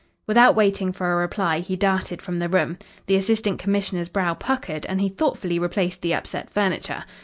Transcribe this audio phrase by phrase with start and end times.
[0.25, 2.79] Without waiting for a reply, he darted from the room.
[3.05, 7.03] The Assistant Commissioner's brow puckered and he thoughtfully replaced the upset furniture.